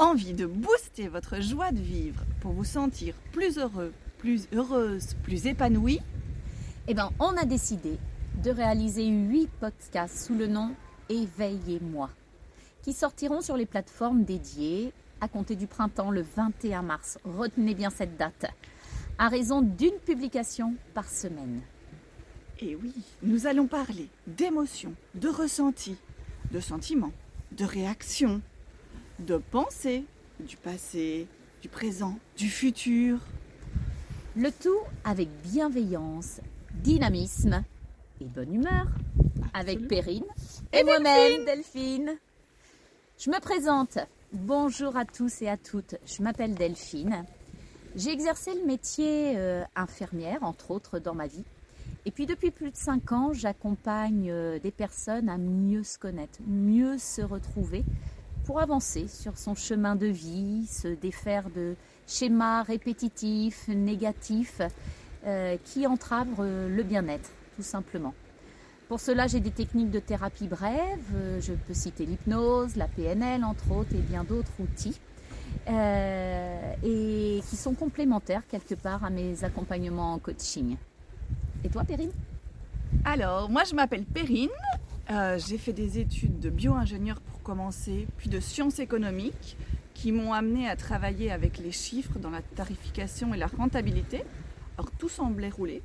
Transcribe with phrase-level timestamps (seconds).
[0.00, 5.44] Envie de booster votre joie de vivre pour vous sentir plus heureux, plus heureuse, plus
[5.44, 6.00] épanoui
[6.88, 7.98] Eh bien, on a décidé
[8.42, 10.74] de réaliser 8 podcasts sous le nom
[11.10, 12.08] Éveillez-moi,
[12.82, 17.18] qui sortiront sur les plateformes dédiées à compter du printemps le 21 mars.
[17.24, 18.46] Retenez bien cette date,
[19.18, 21.60] à raison d'une publication par semaine.
[22.60, 25.98] Et oui, nous allons parler d'émotions, de ressentis,
[26.52, 27.12] de sentiments,
[27.52, 28.40] de réactions,
[29.26, 30.04] de pensées,
[30.40, 31.26] du passé,
[31.62, 33.18] du présent, du futur.
[34.36, 36.40] Le tout avec bienveillance,
[36.74, 37.62] dynamisme
[38.20, 38.86] et bonne humeur,
[39.52, 40.24] avec Perrine
[40.72, 42.16] et, moi-même, Delphine.
[43.18, 43.98] Je me présente.
[44.32, 45.96] Bonjour à tous et à toutes.
[46.06, 47.24] Je m'appelle Delphine.
[47.96, 51.44] J'ai exercé le métier euh, infirmière, entre autres, dans ma vie.
[52.06, 56.38] Et puis depuis plus de cinq ans, j'accompagne euh, des personnes à mieux se connaître,
[56.46, 57.84] mieux se retrouver
[58.50, 61.76] pour avancer sur son chemin de vie, se défaire de
[62.08, 64.60] schémas répétitifs, négatifs,
[65.24, 68.12] euh, qui entravent le bien-être, tout simplement.
[68.88, 71.38] Pour cela, j'ai des techniques de thérapie brève.
[71.38, 74.98] Je peux citer l'hypnose, la PNL, entre autres, et bien d'autres outils.
[75.68, 80.76] Euh, et qui sont complémentaires quelque part à mes accompagnements en coaching.
[81.62, 82.10] Et toi, Perrine?
[83.04, 84.48] Alors, moi, je m'appelle Perrine.
[85.12, 87.20] Euh, j'ai fait des études de bio-ingénieur
[88.16, 89.56] puis de sciences économiques
[89.94, 94.24] qui m'ont amené à travailler avec les chiffres dans la tarification et la rentabilité.
[94.76, 95.82] Alors, tout semblait rouler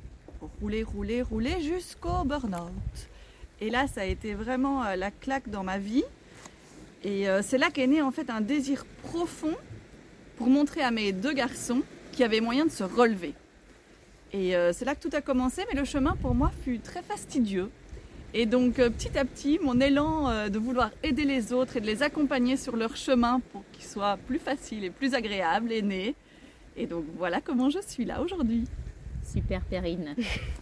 [0.60, 3.08] rouler, rouler, rouler jusqu'au burn-out.
[3.60, 6.04] Et là, ça a été vraiment euh, la claque dans ma vie.
[7.04, 9.54] Et euh, c'est là qu'est né en fait un désir profond
[10.36, 13.34] pour montrer à mes deux garçons qu'il y avait moyen de se relever.
[14.32, 17.02] Et euh, c'est là que tout a commencé, mais le chemin pour moi fut très
[17.02, 17.70] fastidieux.
[18.34, 22.02] Et donc petit à petit, mon élan de vouloir aider les autres et de les
[22.02, 26.14] accompagner sur leur chemin pour qu'il soit plus facile et plus agréable est né.
[26.76, 28.64] Et donc voilà comment je suis là aujourd'hui.
[29.24, 30.14] Super Perrine.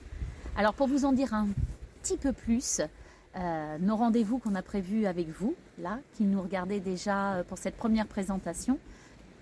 [0.57, 1.49] Alors pour vous en dire un
[2.03, 2.81] petit peu plus,
[3.37, 7.59] euh, nos rendez-vous qu'on a prévus avec vous, là, qui nous regardez déjà euh, pour
[7.59, 8.79] cette première présentation,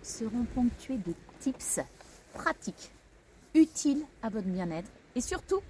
[0.02, 1.80] seront ponctués de tips
[2.32, 2.90] pratiques,
[3.54, 5.60] utiles à votre bien-être et surtout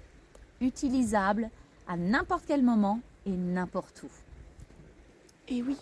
[0.61, 1.51] utilisables
[1.89, 4.11] à n'importe quel moment et n'importe où.
[5.49, 5.77] Et oui,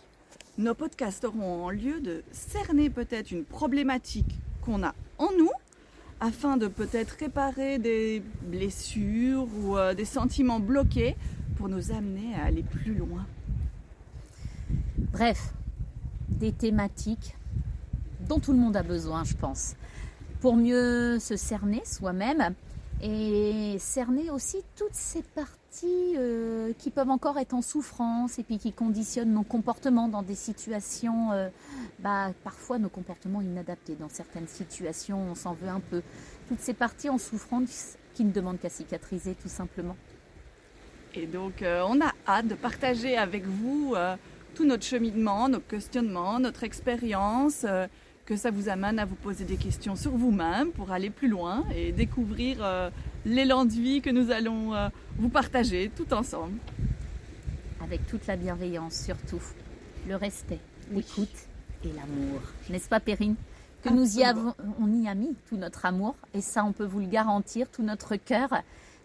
[0.59, 5.51] nos podcasts auront en lieu de cerner peut-être une problématique qu'on a en nous
[6.21, 11.17] afin de peut-être réparer des blessures ou euh, des sentiments bloqués
[11.57, 13.27] pour nous amener à aller plus loin.
[15.13, 15.55] Bref,
[16.29, 17.37] des thématiques
[18.29, 19.77] dont tout le monde a besoin, je pense,
[20.41, 22.55] pour mieux se cerner soi-même
[23.03, 28.59] et cerner aussi toutes ces parties euh, qui peuvent encore être en souffrance et puis
[28.59, 31.49] qui conditionnent nos comportements dans des situations, euh,
[32.01, 33.95] bah, parfois nos comportements inadaptés.
[33.95, 36.03] Dans certaines situations, on s'en veut un peu.
[36.49, 39.97] Toutes ces parties en souffrance qui ne demandent qu'à cicatriser tout simplement.
[41.15, 43.95] Et donc, euh, on a hâte de partager avec vous
[44.55, 47.65] tout notre cheminement, nos questionnements, notre expérience
[48.27, 51.65] que ça vous amène à vous poser des questions sur vous-même pour aller plus loin
[51.75, 52.59] et découvrir
[53.25, 54.89] l'élan de vie que nous allons euh,
[55.19, 56.59] vous partager tout ensemble.
[57.83, 59.43] Avec toute la bienveillance surtout,
[60.09, 60.61] le respect,
[60.93, 61.29] l'écoute
[61.85, 62.41] et l'amour.
[62.69, 63.37] N'est-ce pas Perrine?
[63.83, 66.85] Que nous y avons, on y a mis tout notre amour et ça on peut
[66.85, 68.51] vous le garantir, tout notre cœur.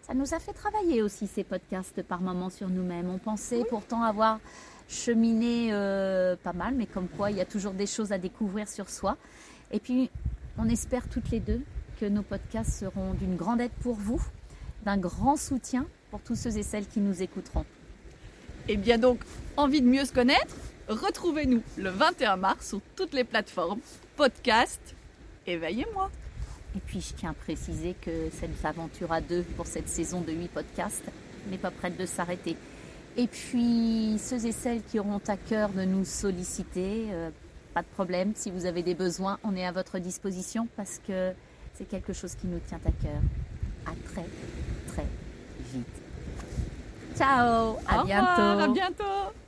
[0.02, 3.10] Ça nous a fait travailler aussi ces podcasts par moments sur nous-mêmes.
[3.10, 4.40] On pensait pourtant avoir
[4.88, 8.68] cheminé euh, pas mal, mais comme quoi il y a toujours des choses à découvrir
[8.68, 9.18] sur soi.
[9.72, 10.10] Et puis
[10.58, 11.62] on espère toutes les deux
[12.00, 14.22] que nos podcasts seront d'une grande aide pour vous,
[14.84, 17.66] d'un grand soutien pour tous ceux et celles qui nous écouteront.
[18.68, 19.20] Et eh bien donc,
[19.58, 20.56] envie de mieux se connaître
[20.88, 23.80] Retrouvez-nous le 21 mars sur toutes les plateformes,
[24.16, 24.80] podcast,
[25.48, 26.12] éveillez-moi.
[26.76, 30.32] Et puis je tiens à préciser que cette aventure à deux pour cette saison de
[30.32, 31.06] 8 podcasts
[31.50, 32.56] n'est pas prête de s'arrêter.
[33.18, 37.32] Et puis ceux et celles qui auront à cœur de nous solliciter, euh,
[37.74, 41.32] pas de problème, si vous avez des besoins, on est à votre disposition parce que
[41.78, 43.22] c'est quelque chose qui nous tient à cœur.
[43.86, 44.26] À très,
[44.88, 45.06] très
[45.74, 45.86] vite.
[47.18, 48.64] Ciao, à bientôt.
[48.64, 49.45] à bientôt.